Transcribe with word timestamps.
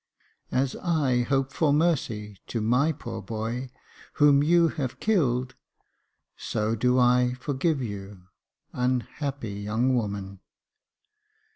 "As 0.63 0.75
I 0.77 1.21
hope 1.21 1.53
for 1.53 1.71
mercy 1.71 2.35
to 2.47 2.59
my 2.59 2.91
poor 2.91 3.21
boy, 3.21 3.69
whom 4.13 4.41
you 4.41 4.69
have 4.69 4.99
killed, 4.99 5.53
so 6.35 6.73
do 6.73 6.97
I 6.97 7.35
forgive 7.39 7.83
you, 7.83 8.23
unhappy 8.73 9.53
young 9.53 9.93
woman." 9.93 10.39